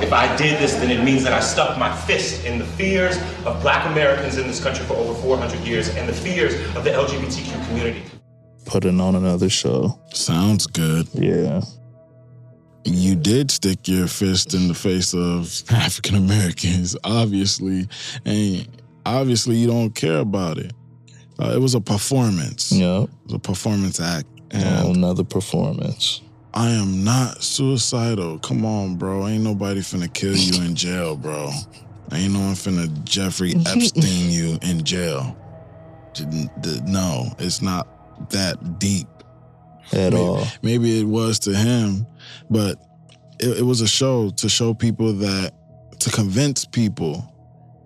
[0.04, 3.18] If I did this, then it means that I stuck my fist in the fears
[3.46, 6.92] of black Americans in this country for over 400 years and the fears of the
[6.92, 8.04] LGBTQ community.
[8.66, 10.00] Putting on another show.
[10.14, 11.08] Sounds good.
[11.14, 11.62] Yeah.
[12.86, 17.88] You did stick your fist in the face of African Americans, obviously,
[18.26, 18.68] and
[19.06, 20.74] obviously you don't care about it.
[21.40, 22.72] Uh, it was a performance.
[22.72, 23.04] Yep.
[23.04, 24.28] It was a performance act.
[24.52, 26.22] And Another performance.
[26.54, 28.38] I am not suicidal.
[28.40, 29.28] Come on, bro.
[29.28, 31.50] Ain't nobody finna kill you in jail, bro.
[32.12, 35.36] Ain't no one finna Jeffrey Epstein you in jail.
[36.86, 39.08] No, it's not that deep.
[39.92, 40.46] At Maybe- all.
[40.62, 42.06] Maybe it was to him,
[42.50, 42.78] but
[43.40, 45.54] it, it was a show to show people that,
[46.00, 47.30] to convince people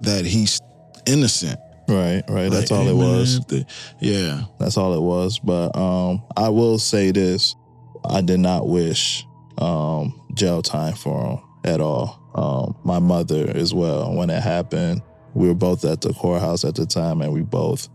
[0.01, 0.59] that he's
[1.05, 2.51] innocent Right, right.
[2.51, 3.39] That's all hey, it was.
[3.49, 3.65] if
[3.99, 4.43] yeah.
[4.59, 5.39] That's all it was.
[5.39, 7.55] But um, I will say this:
[8.03, 9.25] I did not wish
[9.57, 12.21] um, jail time for him at all.
[12.35, 14.13] Um, my mother as well.
[14.13, 15.01] When it happened,
[15.33, 17.87] we were both at the courthouse at the time, and we both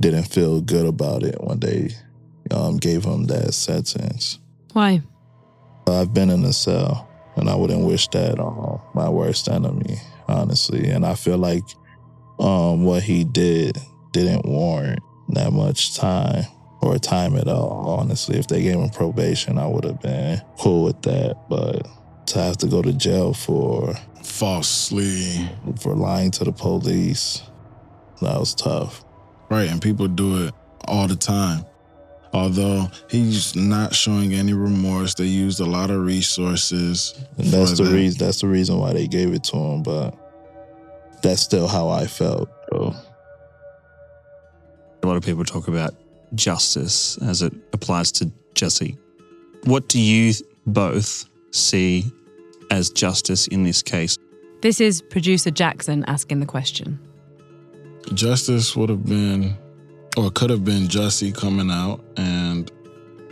[0.00, 1.90] didn't feel good about it when they
[2.50, 4.38] um, gave him that sentence.
[4.74, 5.02] Why?
[5.90, 9.98] I've been in a cell, and I wouldn't wish that on my worst enemy,
[10.28, 10.88] honestly.
[10.88, 11.64] And I feel like
[12.38, 13.78] um, what he did
[14.12, 16.44] didn't warrant that much time
[16.80, 17.96] or time at all.
[18.00, 21.36] Honestly, if they gave him probation, I would have been cool with that.
[21.48, 21.86] But
[22.28, 25.48] to have to go to jail for Falsely.
[25.80, 27.42] for lying to the police,
[28.22, 29.04] that was tough.
[29.50, 29.68] Right.
[29.68, 30.54] And people do it
[30.86, 31.64] all the time.
[32.32, 37.14] Although he's not showing any remorse, they used a lot of resources.
[37.38, 37.92] And that's the that.
[37.92, 38.18] reason.
[38.24, 39.82] That's the reason why they gave it to him.
[39.82, 40.14] But
[41.22, 42.48] that's still how I felt.
[42.72, 42.94] So.
[45.02, 45.94] A lot of people talk about
[46.34, 48.96] justice as it applies to Jussie.
[49.64, 50.32] What do you
[50.66, 52.04] both see
[52.70, 54.16] as justice in this case?
[54.62, 57.00] This is producer Jackson asking the question.
[58.14, 59.56] Justice would have been,
[60.16, 62.70] or it could have been, Jussie coming out and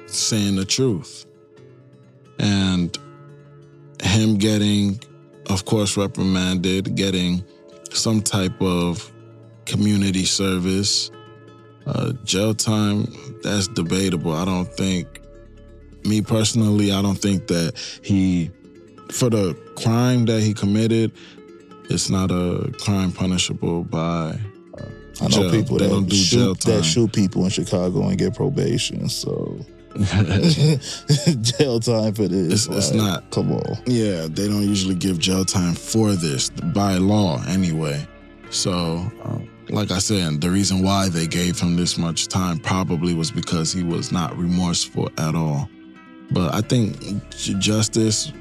[0.06, 1.26] saying the truth.
[2.38, 2.96] And
[4.02, 5.00] him getting,
[5.50, 7.44] of course, reprimanded, getting
[7.90, 9.12] some type of
[9.66, 11.10] community service.
[11.86, 13.06] Uh, jail time,
[13.42, 14.32] that's debatable.
[14.32, 15.20] I don't think,
[16.04, 18.50] me personally, I don't think that he,
[19.10, 21.12] for the crime that he committed,
[21.90, 24.38] it's not a crime punishable by
[25.20, 25.50] I know Jail.
[25.50, 29.08] people They that don't do jail shoot that shoot people in Chicago and get probation.
[29.08, 29.58] So
[31.40, 32.66] jail time for this.
[32.66, 33.30] It's- it's not.
[33.30, 33.78] Come on.
[33.86, 38.06] Yeah, they don't usually give jail time for this by law anyway.
[38.50, 43.12] So, um, like I said, the reason why they gave him this much time probably
[43.14, 45.68] was because he was not remorseful at all.
[46.30, 46.96] But I think
[47.58, 48.32] justice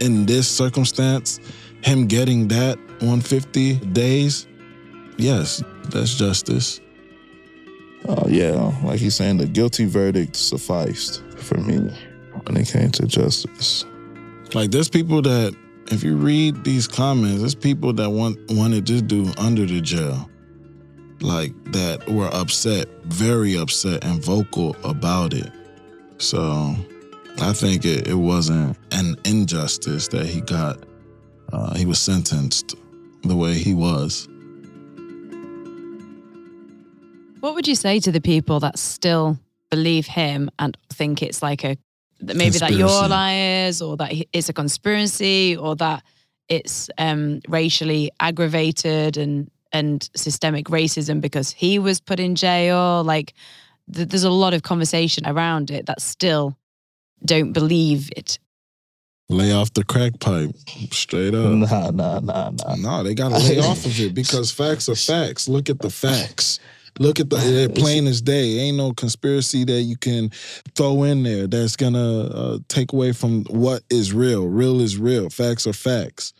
[0.00, 1.40] in this circumstance,
[1.82, 4.46] him getting that 150 days,
[5.18, 6.80] yes, that's justice.
[8.06, 11.92] Oh yeah, like he's saying, the guilty verdict sufficed for me
[12.44, 13.84] when it came to justice.
[14.54, 15.54] Like there's people that
[15.90, 20.28] if you read these comments, there's people that want wanted to do under the jail.
[21.20, 25.50] Like that were upset, very upset and vocal about it.
[26.18, 26.76] So
[27.40, 30.84] I think it, it wasn't an injustice that he got
[31.52, 32.74] uh, he was sentenced
[33.22, 34.28] the way he was.
[37.40, 39.38] What would you say to the people that still
[39.70, 41.76] believe him and think it's like a
[42.20, 43.10] that maybe that you're Conspiracy.
[43.10, 46.02] liars or that it's a conspiracy or that
[46.48, 53.04] it's um, racially aggravated and and systemic racism because he was put in jail?
[53.04, 53.34] Like
[53.92, 56.56] th- there's a lot of conversation around it that still
[57.24, 58.38] don't believe it.
[59.28, 60.56] Lay off the crack pipe,
[60.90, 61.52] straight up.
[61.52, 62.74] Nah, nah, nah, nah.
[62.76, 65.48] No, they got to lay off of it because facts are facts.
[65.48, 66.58] Look at the facts.
[66.98, 68.58] Look at the they're plain as day.
[68.60, 70.30] Ain't no conspiracy that you can
[70.74, 74.46] throw in there that's gonna uh, take away from what is real.
[74.46, 75.30] Real is real.
[75.30, 76.32] Facts are facts.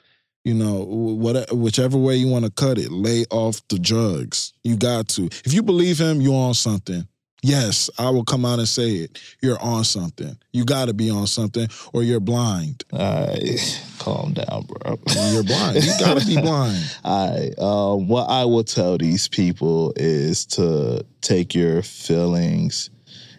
[0.45, 4.53] You know, wh- what whichever way you want to cut it, lay off the drugs.
[4.65, 5.27] You got to.
[5.45, 7.07] If you believe him, you're on something.
[7.43, 9.21] Yes, I will come out and say it.
[9.41, 10.37] You're on something.
[10.53, 12.85] You got to be on something, or you're blind.
[12.93, 14.99] All right, calm down, bro.
[15.31, 15.85] You're blind.
[15.85, 16.97] You got to be blind.
[17.05, 17.59] All right.
[17.59, 22.91] Um, what I will tell these people is to take your feelings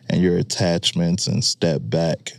[0.10, 2.32] and your attachments and step back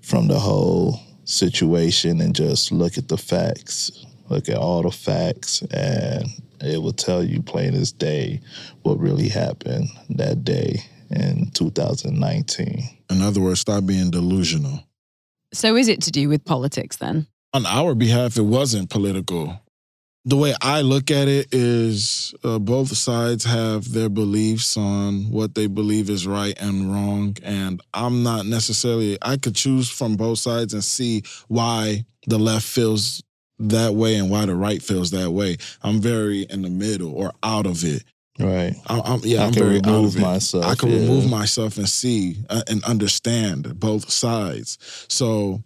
[0.00, 4.06] from the whole situation and just look at the facts.
[4.30, 6.28] Look at all the facts, and
[6.60, 8.40] it will tell you plain as day
[8.82, 12.88] what really happened that day in 2019.
[13.10, 14.84] In other words, stop being delusional.
[15.52, 17.26] So is it to do with politics then?
[17.54, 19.60] on our behalf, it wasn't political.
[20.24, 25.54] The way I look at it is uh, both sides have their beliefs on what
[25.54, 27.36] they believe is right and wrong.
[27.42, 32.66] And I'm not necessarily, I could choose from both sides and see why the left
[32.66, 33.22] feels
[33.58, 35.56] that way and why the right feels that way.
[35.82, 38.04] I'm very in the middle or out of it.
[38.38, 38.74] Right.
[38.86, 40.22] I, I'm, yeah, I I'm can very out remove of it.
[40.22, 40.64] myself.
[40.64, 41.00] I can yeah.
[41.00, 44.78] remove myself and see uh, and understand both sides.
[45.08, 45.62] So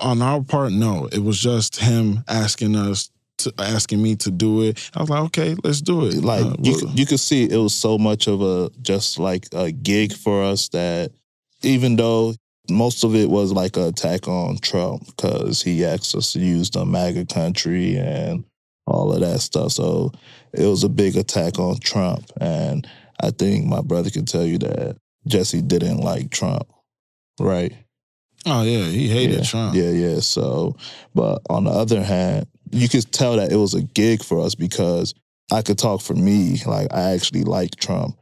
[0.00, 4.62] on our part, no, it was just him asking us to asking me to do
[4.62, 4.90] it.
[4.94, 6.22] I was like, okay, let's do it.
[6.22, 9.72] like Uh, you you could see it was so much of a just like a
[9.72, 11.10] gig for us that
[11.62, 12.34] even though
[12.70, 16.70] most of it was like an attack on Trump because he asked us to use
[16.70, 18.44] the MAGA country and
[18.86, 19.72] all of that stuff.
[19.72, 20.12] So
[20.52, 22.30] it was a big attack on Trump.
[22.40, 22.86] And
[23.20, 24.96] I think my brother can tell you that
[25.28, 26.66] Jussie didn't like Trump,
[27.38, 27.72] right?
[28.46, 29.44] Oh yeah, he hated yeah.
[29.44, 29.74] Trump.
[29.74, 30.20] Yeah, yeah.
[30.20, 30.76] So,
[31.14, 34.54] but on the other hand, you could tell that it was a gig for us
[34.54, 35.14] because
[35.50, 36.60] I could talk for me.
[36.66, 38.18] Like I actually like Trump.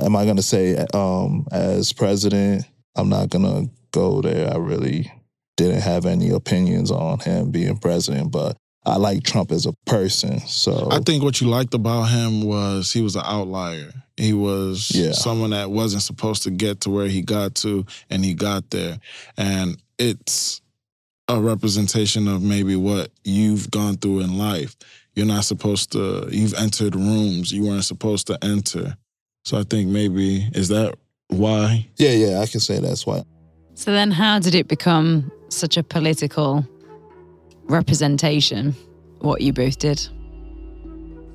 [0.00, 2.64] Am I gonna say um, as president?
[2.96, 4.52] I'm not gonna go there.
[4.52, 5.10] I really
[5.56, 10.38] didn't have any opinions on him being president, but I like Trump as a person.
[10.40, 13.92] So I think what you liked about him was he was an outlier.
[14.16, 15.12] He was Yeah.
[15.12, 18.98] someone that wasn't supposed to get to where he got to, and he got there.
[19.36, 20.60] And it's
[21.28, 24.76] a representation of maybe what you've gone through in life.
[25.14, 28.96] You're not supposed to, you've entered rooms you weren't supposed to enter.
[29.44, 30.94] So I think maybe, is that
[31.28, 31.88] why?
[31.96, 33.22] yeah, yeah, I can say that's why.
[33.78, 36.66] So then, how did it become such a political
[37.68, 38.74] representation?
[39.20, 40.04] What you both did?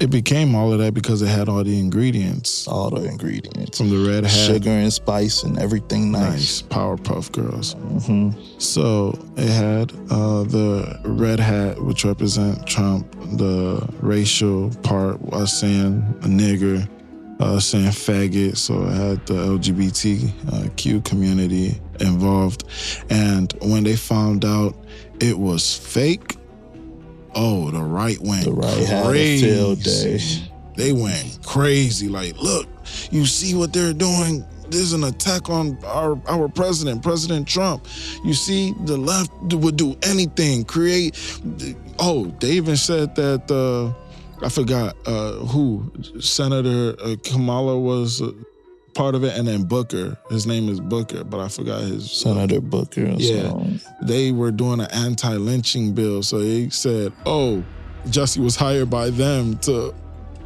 [0.01, 3.89] It became all of that because it had all the ingredients All the ingredients, from
[3.89, 4.31] the red hat.
[4.31, 6.31] sugar and spice and everything nice.
[6.31, 7.73] Nice Powerpuff Girls.
[8.05, 15.61] hmm So it had uh, the red hat, which represent Trump, the racial part, us
[15.61, 16.85] saying a nigger,
[17.39, 18.57] uh, saying faggot.
[18.57, 22.65] So it had the LGBTQ community involved.
[23.09, 24.75] And when they found out
[25.19, 26.37] it was fake,
[27.35, 30.49] oh, the right went The right crazy.
[30.75, 32.07] They went crazy.
[32.07, 32.67] Like, look,
[33.11, 34.45] you see what they're doing?
[34.69, 37.85] There's an attack on our, our president, President Trump.
[38.23, 41.15] You see, the left would do anything, create.
[41.99, 43.93] Oh, they even said that, uh,
[44.43, 48.31] I forgot uh, who, Senator uh, Kamala was uh,
[48.93, 50.17] part of it, and then Booker.
[50.29, 52.11] His name is Booker, but I forgot his.
[52.11, 53.13] Senator Booker.
[53.17, 53.49] Yeah.
[53.49, 53.67] so-
[54.01, 56.23] They were doing an anti lynching bill.
[56.23, 57.63] So they said, oh,
[58.07, 59.93] Jussie was hired by them to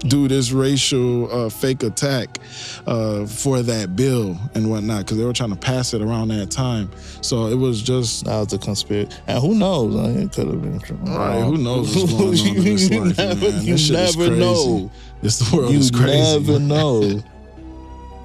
[0.01, 2.37] do this racial uh, fake attack
[2.85, 6.51] uh, for that bill and whatnot because they were trying to pass it around that
[6.51, 6.91] time.
[7.21, 8.25] So it was just.
[8.25, 9.09] That was a conspiracy.
[9.25, 9.95] And who knows?
[9.95, 10.97] I mean, it could have been true.
[10.97, 13.65] Right, who knows what's going on in this you life, never, man?
[13.65, 14.39] you This is never crazy.
[14.39, 14.91] know.
[15.23, 16.39] This the world You is crazy.
[16.39, 17.23] never know.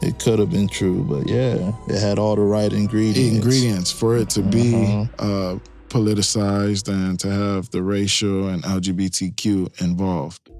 [0.03, 3.37] It could have been true, but yeah, it had all the right ingredients.
[3.37, 5.09] ingredients for it to be Mhm.
[5.19, 10.51] uh, politicized and to have the racial and LGBTQ involved.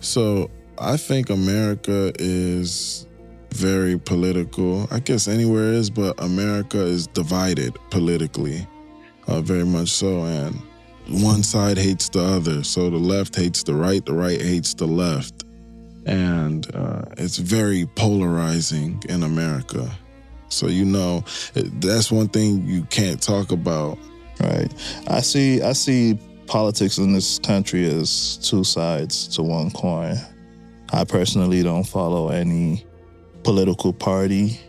[0.00, 3.06] So I think America is
[3.52, 4.88] very political.
[4.90, 8.66] I guess anywhere is, but America is divided politically,
[9.26, 10.24] uh, very much so.
[10.24, 10.56] And
[11.08, 12.64] one side hates the other.
[12.64, 15.41] So the left hates the right, the right hates the left.
[16.06, 19.90] And uh, it's very polarizing in America.
[20.48, 23.98] So, you know, that's one thing you can't talk about.
[24.40, 24.72] Right.
[25.08, 25.62] I see.
[25.62, 30.16] I see politics in this country as two sides to one coin.
[30.92, 32.84] I personally don't follow any
[33.44, 34.60] political party.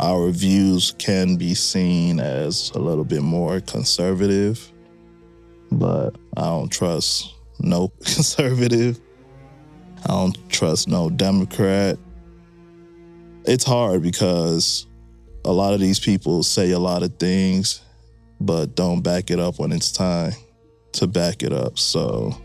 [0.00, 4.72] Our views can be seen as a little bit more conservative,
[5.70, 9.00] but I don't trust no conservative.
[10.04, 11.98] I don't trust no Democrat.
[13.44, 14.86] It's hard because
[15.44, 17.80] a lot of these people say a lot of things
[18.40, 20.32] but don't back it up when it's time
[20.92, 21.78] to back it up.
[21.78, 22.36] So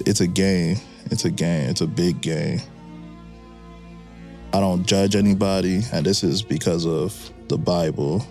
[0.00, 0.76] it's a game.
[1.06, 1.70] It's a game.
[1.70, 2.60] It's a big game.
[4.52, 8.24] I don't judge anybody, and this is because of the Bible.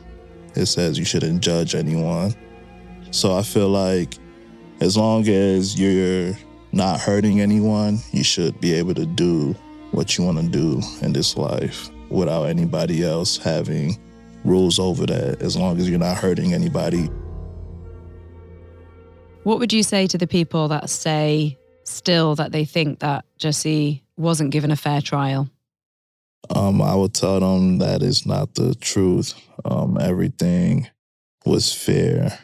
[0.56, 2.34] It says you shouldn't judge anyone.
[3.12, 4.17] So I feel like
[4.80, 6.36] as long as you're
[6.73, 9.55] not hurting anyone, you should be able to do
[9.91, 13.97] what you want to do in this life without anybody else having
[14.43, 17.09] rules over that as long as you're not hurting anybody.
[19.43, 24.01] What would you say to the people that say still that they think that Jussie
[24.17, 25.49] wasn't given a fair trial?
[26.49, 29.36] Um, I would tell them that is not the truth.
[29.63, 30.88] Um, everything
[31.45, 32.39] was fair.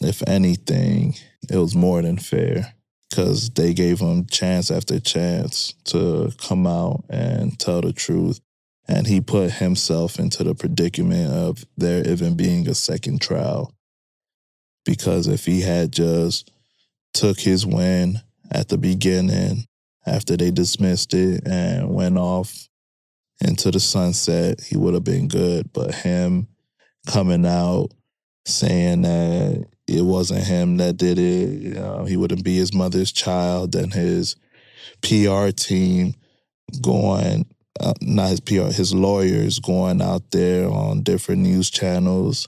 [0.00, 1.16] If anything,
[1.50, 2.74] it was more than fair
[3.08, 8.40] because they gave him chance after chance to come out and tell the truth.
[8.86, 13.72] And he put himself into the predicament of there even being a second trial.
[14.84, 16.50] Because if he had just
[17.12, 19.66] took his win at the beginning
[20.06, 22.68] after they dismissed it and went off
[23.40, 25.72] into the sunset, he would have been good.
[25.72, 26.48] But him
[27.06, 27.88] coming out
[28.46, 33.74] saying that it wasn't him that did it, know, he wouldn't be his mother's child,
[33.74, 34.36] and his
[35.02, 36.14] PR team
[36.80, 37.46] going,
[37.80, 42.46] uh, not his PR, his lawyers going out there on different news channels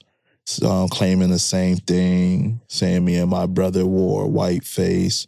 [0.64, 5.26] um, claiming the same thing, saying me and my brother wore white face,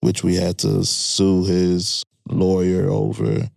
[0.00, 3.48] which we had to sue his lawyer over,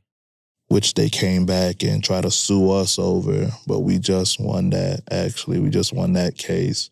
[0.67, 5.01] which they came back and tried to sue us over, but we just won that.
[5.11, 6.89] Actually, we just won that case,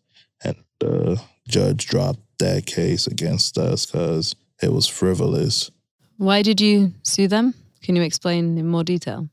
[0.80, 5.70] the judge dropped that case against us because it was frivolous.
[6.16, 7.54] Why did you sue them?
[7.82, 9.28] Can you explain in more detail?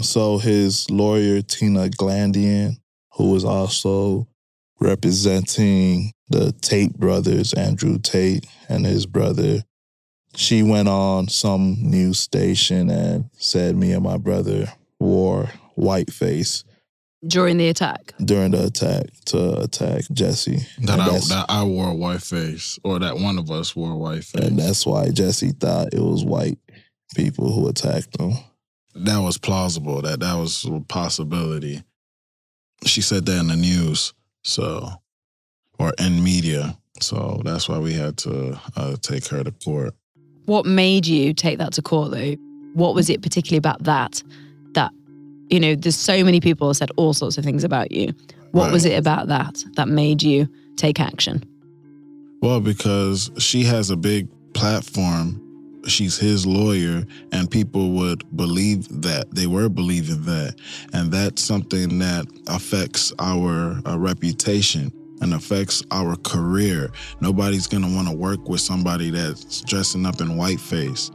[0.00, 2.78] So his lawyer, Tina Glandian,
[3.12, 4.26] who was also
[4.80, 9.62] representing the Tate brothers, Andrew Tate and his brother,
[10.34, 16.64] she went on some news station and said me and my brother wore whiteface
[17.26, 18.12] During the attack?
[18.24, 20.66] during the attack to attack Jussie.
[20.86, 23.96] That I that I wore a white face, or that one of us wore a
[23.96, 24.44] white face.
[24.46, 26.58] and that's why Jussie thought it was white
[27.14, 28.32] people who attacked him.
[28.94, 30.02] that was plausible.
[30.02, 31.82] That that was a possibility.
[32.84, 34.12] She said that in the news,
[34.42, 34.88] so
[35.78, 36.76] or in media.
[37.00, 39.94] So that's why we had to uh, take her to court.
[40.46, 42.34] What made you take that to court though?
[42.74, 44.22] What was it particularly about that that
[45.50, 48.12] you know, there's so many people said all sorts of things about you.
[48.52, 48.72] What Right.
[48.72, 51.44] was it about that that made you take action?
[52.40, 55.40] Well, because she has a big platform.
[55.86, 59.34] She's his lawyer, and people would believe that.
[59.34, 60.54] They were believing that.
[60.94, 64.90] And that's something that affects our uh, reputation
[65.20, 66.90] and affects our career.
[67.20, 71.10] Nobody's going to want to work with somebody that's dressing up in whiteface.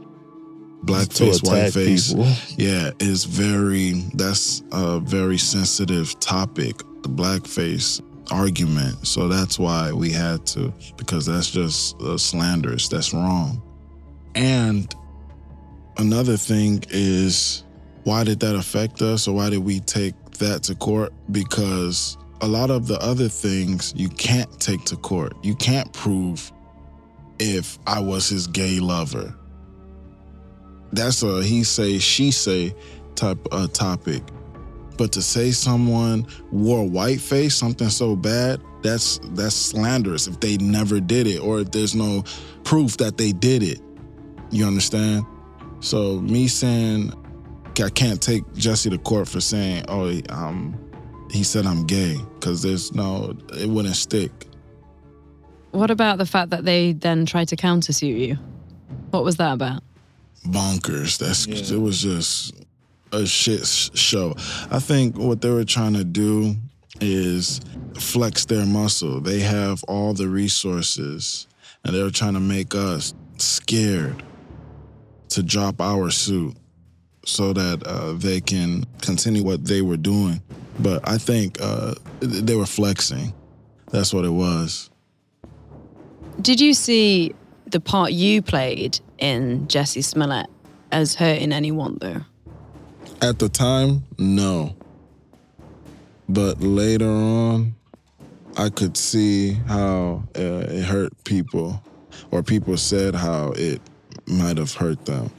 [0.84, 2.08] Blackface, to attack whiteface.
[2.08, 2.26] people.
[2.56, 8.00] Yeah, it's very, that's a very sensitive topic, the blackface
[8.30, 9.06] argument.
[9.06, 12.88] So that's why we had to, because that's just uh, slanderous.
[12.88, 13.62] That's wrong.
[14.34, 14.92] And
[15.98, 17.64] another thing is,
[18.04, 21.12] why did that affect us or why did we take that to court?
[21.30, 25.34] Because a lot of the other things you can't take to court.
[25.42, 26.50] You can't prove
[27.38, 29.34] if I was his gay lover.
[30.92, 32.74] That's a he say, she say
[33.14, 34.22] type of topic.
[34.96, 40.56] But to say someone wore white face, something so bad, that's that's slanderous if they
[40.58, 42.24] never did it or if there's no
[42.64, 43.80] proof that they did it.
[44.50, 45.24] You understand?
[45.80, 47.14] So me saying
[47.82, 50.78] I can't take Jussie to court for saying, "Oh, um,
[51.30, 54.48] he said I'm gay," because there's no, it wouldn't stick.
[55.70, 58.38] What about the fact that they then tried to countersue you?
[59.10, 59.82] What was that about?
[60.46, 61.18] Bonkers.
[61.18, 62.54] That's it was just
[63.12, 64.34] a shit show.
[64.70, 66.54] I think what they were trying to do
[67.00, 67.60] is
[67.98, 69.20] flex their muscle.
[69.20, 71.46] They have all the resources,
[71.84, 74.22] and they were trying to make us scared
[75.30, 76.56] to drop our suit
[77.24, 80.42] so that uh, they can continue what they were doing.
[80.78, 83.32] But I think uh, they were flexing.
[83.90, 84.90] That's what it was.
[86.40, 87.34] Did you see
[87.66, 90.46] the part you played in Jussie Smollett
[90.90, 92.22] as hurting anyone though?
[93.22, 94.74] At the time, no.
[96.28, 97.74] But later on,
[98.56, 101.82] I could see how uh, it hurt people,
[102.30, 103.80] or people said how it
[104.26, 105.30] might have hurt them.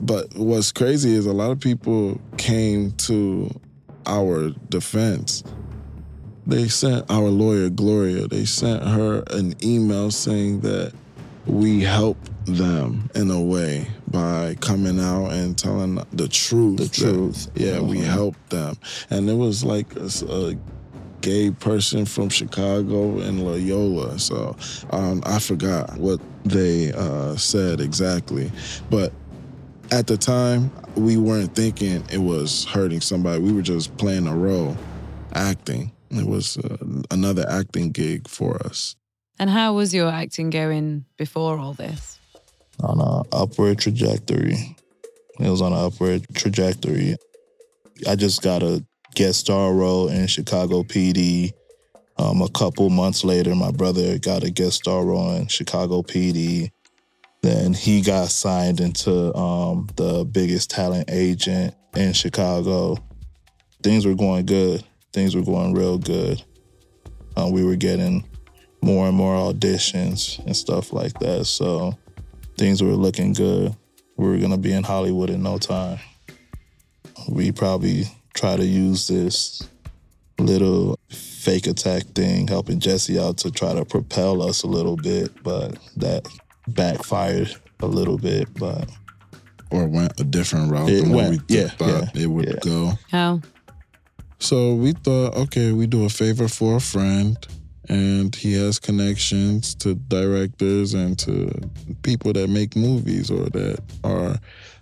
[0.00, 3.50] But what's crazy is a lot of people came to
[4.06, 5.42] our defense.
[6.46, 10.92] They sent our lawyer, Gloria, they sent her an email saying that
[11.46, 16.78] we help them in a way by coming out and telling the truth.
[16.78, 17.48] The that- truth.
[17.54, 18.76] yeah, we help them.
[19.10, 20.56] And it was like a
[21.20, 24.18] gay person from Chicago and Loyola.
[24.18, 24.56] So
[24.90, 28.50] um, I forgot what they uh, said exactly.
[28.90, 29.12] But
[29.90, 33.40] at the time, we weren't thinking it was hurting somebody.
[33.40, 34.76] We were just playing a role,
[35.32, 35.92] acting.
[36.10, 36.76] It was uh,
[37.10, 38.94] another acting gig for us.
[39.38, 42.16] And how was your acting going before all this?
[42.80, 44.76] on an upward trajectory.
[45.38, 47.16] It was on an upward trajectory.
[48.08, 48.84] I just got a
[49.14, 51.52] guest star role in Chicago PD.
[52.18, 56.70] Um, a couple months later, my brother got a guest star role in Chicago PD.
[57.42, 62.96] Then he got signed into um, the biggest talent agent in Chicago.
[63.82, 64.82] Things were going good.
[65.12, 66.42] Things were going real good.
[67.36, 68.24] Uh, we were getting
[68.86, 71.44] more and more auditions and stuff like that.
[71.46, 71.98] So
[72.56, 73.74] things were looking good.
[74.16, 75.98] We were gonna be in Hollywood in no time.
[77.28, 79.68] We probably try to use this
[80.38, 85.32] little fake attack thing, helping Jussie out to try to propel us a little bit,
[85.42, 86.28] but that
[86.68, 88.48] backfired a little bit.
[88.54, 88.88] But
[89.70, 92.46] Or went a different route It than what went- we yeah, thought yeah, it would
[92.46, 92.60] yeah.
[92.62, 92.92] go.
[93.10, 93.40] How?
[94.38, 97.36] So we thought, okay, we do a favor for a friend,
[97.88, 101.50] and he has connections to directors and to
[102.02, 104.36] people that make movies or that are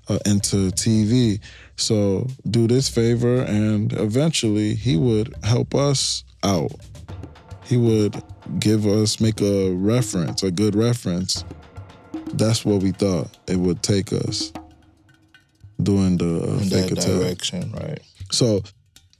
[0.08, 1.40] uh, into TV.
[1.76, 6.72] So do this favor, and eventually he would help us out.
[7.64, 8.22] He would
[8.58, 11.44] give us, make a reference, a good reference.
[12.34, 14.52] That's what we thought it would take us
[15.82, 18.00] doing the uh, In fake that direction, right?
[18.30, 18.62] So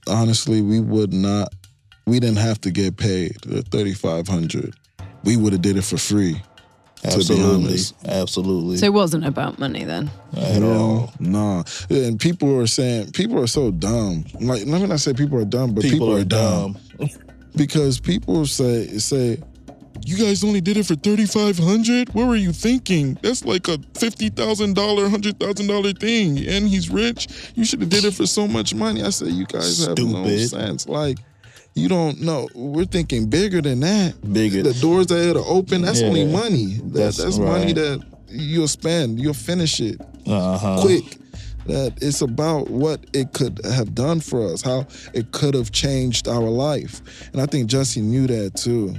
[0.07, 1.53] honestly, we would not.
[2.05, 4.75] We didn't have to get paid the thirty five hundred.
[5.23, 6.33] We would have did it for free.
[7.01, 8.77] To be Absolutely, honest, absolutely.
[8.77, 10.09] So it wasn't about money then.
[10.35, 11.13] at all.
[11.19, 14.25] Nah, and people are saying people are so dumb.
[14.39, 16.77] Like, let me not say people are dumb, but people, People, are dumb.
[17.55, 19.39] because people say say.
[20.07, 22.09] You guys only did it for thirty five hundred.
[22.13, 23.17] What were you thinking?
[23.23, 27.27] That's like a fifty thousand dollar, hundred thousand dollar thing, and he's rich.
[27.55, 29.01] You should have did it for so much money.
[29.03, 30.87] I said, you guys have no sense.
[30.87, 31.17] Like,
[31.75, 32.47] you don't know.
[32.55, 34.15] We're thinking bigger than that.
[34.33, 34.63] Bigger.
[34.63, 35.81] The doors that are open.
[35.81, 36.07] That's Yeah.
[36.07, 36.65] only money.
[36.75, 39.19] That, That's that's money that you'll spend.
[39.19, 40.81] You'll finish it Uh-huh.
[40.81, 41.17] quick.
[41.67, 46.27] That it's about what it could have done for us, how it could have changed
[46.27, 47.01] our life.
[47.33, 48.95] And I think Jussie knew that too.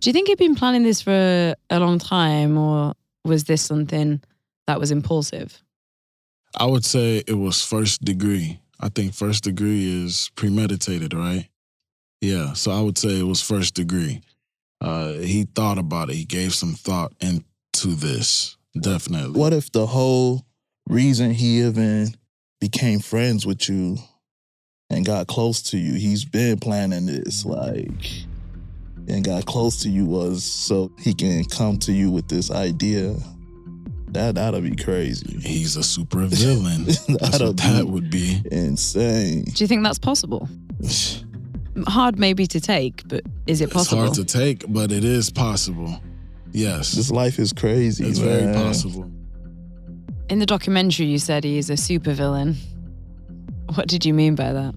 [0.00, 2.94] Do you think he'd been planning this for a long time, or
[3.24, 4.20] was this something
[4.66, 5.62] that was impulsive?
[6.58, 8.58] I would say it was first degree.
[8.80, 11.48] I think first degree is premeditated, right?
[12.20, 12.54] Yeah.
[12.54, 14.22] So I would say it was first degree.
[14.80, 16.16] Uh, he thought about it.
[16.16, 18.56] He gave some thought into this.
[18.78, 19.38] Definitely.
[19.38, 20.46] What if the whole
[20.88, 22.14] reason he even
[22.60, 23.98] became friends with you
[24.88, 28.24] and got close to you, he's been planning this, like,
[29.08, 33.14] and got close to you was so he can come to you with this idea.
[34.12, 35.38] That that'd be crazy.
[35.38, 36.84] He's a super villain.
[36.84, 38.42] That's That'd what that be would be.
[38.50, 39.44] insane.
[39.44, 40.48] Do you think that's possible?
[41.86, 44.02] Hard maybe to take, but is it possible?
[44.04, 46.00] It's hard to take, but it is possible.
[46.50, 46.92] Yes.
[46.92, 48.04] This life is crazy.
[48.04, 49.08] it's very possible.
[50.28, 52.56] In the documentary, you said he is a supervillain.
[53.74, 54.74] What did you mean by that?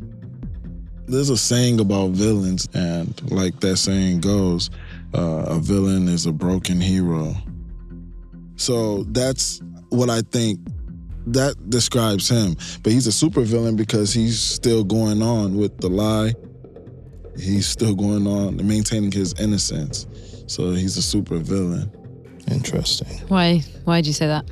[1.07, 4.69] There's a saying about villains, and like that saying goes,
[5.15, 7.35] uh, a villain is a broken hero.
[8.55, 10.59] So that's what I think
[11.27, 12.55] that describes him.
[12.83, 16.33] But he's a supervillain because he's still going on with the lie.
[17.37, 20.07] He's still going on and maintaining his innocence.
[20.47, 21.89] So he's a supervillain.
[22.51, 23.07] Interesting.
[23.27, 23.59] Why?
[23.85, 24.45] Why did you say that?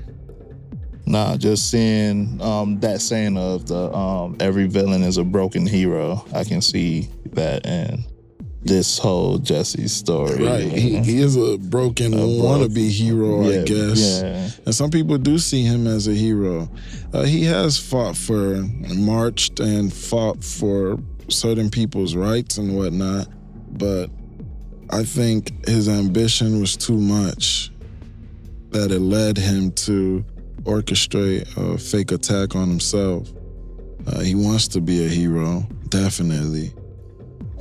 [1.06, 6.26] Nah, just seeing um, that saying of the um, every villain is a broken hero.
[6.34, 8.06] I can see that in
[8.64, 10.44] this whole Jussie story.
[10.44, 10.72] Right.
[10.72, 14.22] He, he is a broken A wannabe hero, I guess.
[14.22, 14.50] Yeah.
[14.66, 16.70] And some people do see him as a hero.
[17.14, 18.64] Uh, he has fought for,
[18.96, 23.28] marched and fought for certain people's rights and whatnot.
[23.72, 24.12] But
[24.90, 27.72] I think his ambition was too much
[28.70, 30.24] that it led him to
[30.64, 33.28] orchestrate a fake attack on himself.
[34.06, 36.74] Uh, he wants to be a hero, definitely.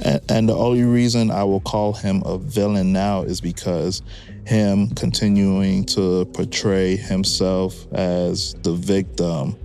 [0.04, 4.02] And, and the only reason I will call him a villain now is because
[4.46, 9.56] him continuing to portray himself as the victim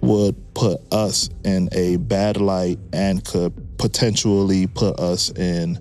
[0.00, 5.78] would put us in a bad light and could potentially put us in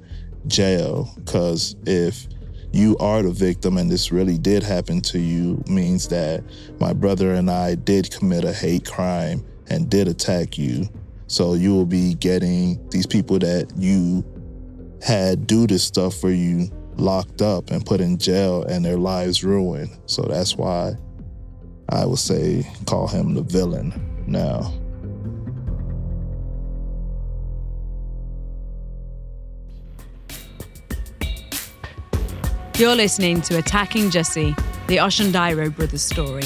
[0.48, 1.12] jail.
[1.18, 2.28] Because if
[2.72, 6.44] you are the victim and this really did happen to you, means that
[6.80, 10.90] my brother and I did commit a hate crime and did attack you.
[11.28, 14.26] So you will be getting these people that you
[15.02, 19.44] had do this stuff for you locked up and put in jail and their lives
[19.44, 19.90] ruined.
[20.06, 20.94] So that's why
[21.90, 24.74] I would say call him the villain now.
[32.78, 34.56] You're listening to Attacking Jussie,
[34.86, 36.44] the Osundairo brothers story.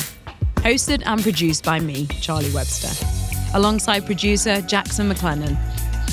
[0.57, 3.20] Hosted and produced by me, Charlie Webster.
[3.53, 5.57] Alongside producer Jackson McLennan.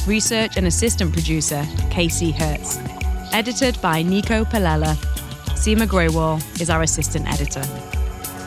[0.08, 2.78] Research and assistant producer Casey Hertz.
[3.32, 4.96] Edited by Nico Palella.
[5.54, 7.62] Seema Graywall is our assistant editor.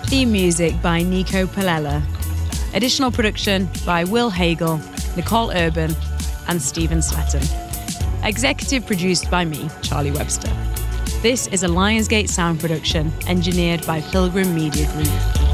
[0.07, 2.03] Theme music by Nico Palella.
[2.73, 4.81] Additional production by Will Hagel,
[5.15, 5.95] Nicole Urban,
[6.49, 7.47] and Stephen Sletton.
[8.25, 10.51] Executive produced by me, Charlie Webster.
[11.21, 15.51] This is a Lionsgate sound production engineered by Pilgrim Media Group.